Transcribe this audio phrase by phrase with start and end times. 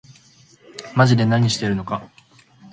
[0.95, 2.09] まぢで何してるのか